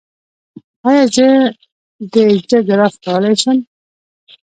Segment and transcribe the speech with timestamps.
[0.87, 1.27] ایا زه
[2.11, 2.13] د
[2.43, 3.57] زړه ګراف کولی شم؟